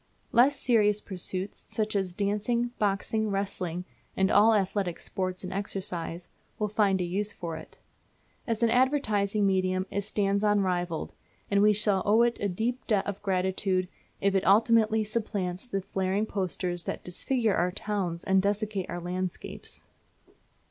Less 0.31 0.59
serious 0.59 0.99
pursuits, 0.99 1.67
such 1.69 1.95
as 1.95 2.15
dancing, 2.15 2.71
boxing, 2.79 3.29
wrestling 3.29 3.85
and 4.17 4.31
all 4.31 4.55
athletic 4.55 4.99
sports 4.99 5.43
and 5.43 5.53
exercise, 5.53 6.27
will 6.57 6.67
find 6.69 6.99
a 6.99 7.03
use 7.03 7.31
for 7.31 7.55
it. 7.55 7.77
As 8.47 8.63
an 8.63 8.71
advertising 8.71 9.45
medium 9.45 9.85
it 9.91 10.01
stands 10.01 10.43
unrivalled, 10.43 11.13
and 11.51 11.61
we 11.61 11.71
shall 11.71 12.01
owe 12.03 12.23
it 12.23 12.39
a 12.39 12.49
deep 12.49 12.87
debt 12.87 13.05
of 13.05 13.21
gratitude 13.21 13.87
if 14.19 14.33
it 14.33 14.43
ultimately 14.43 15.03
supplants 15.03 15.67
the 15.67 15.81
flaring 15.83 16.25
posters 16.25 16.85
that 16.85 17.03
disfigure 17.03 17.53
our 17.53 17.71
towns 17.71 18.23
and 18.23 18.41
desecrate 18.41 18.89
our 18.89 18.99
landscapes. 18.99 19.83